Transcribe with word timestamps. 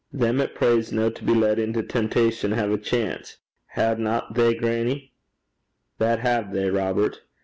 'Them 0.11 0.41
'at 0.41 0.55
prays 0.55 0.91
no 0.91 1.11
to 1.11 1.23
be 1.23 1.31
led 1.35 1.59
into 1.59 1.83
temptation 1.83 2.53
hae 2.53 2.73
a 2.73 2.77
chance 2.79 3.37
haena 3.75 4.25
they, 4.33 4.55
grannie?' 4.55 5.13
'That 5.99 6.21
hae 6.21 6.43
they, 6.51 6.71
Robert. 6.71 7.21